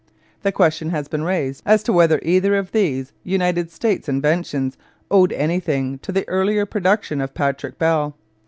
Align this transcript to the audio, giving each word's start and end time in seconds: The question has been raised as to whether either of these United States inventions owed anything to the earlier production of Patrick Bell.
The 0.41 0.51
question 0.51 0.89
has 0.89 1.07
been 1.07 1.21
raised 1.23 1.61
as 1.63 1.83
to 1.83 1.93
whether 1.93 2.19
either 2.23 2.55
of 2.55 2.71
these 2.71 3.13
United 3.23 3.69
States 3.69 4.09
inventions 4.09 4.75
owed 5.11 5.31
anything 5.31 5.99
to 5.99 6.11
the 6.11 6.27
earlier 6.27 6.65
production 6.65 7.21
of 7.21 7.35
Patrick 7.35 7.77
Bell. 7.77 8.17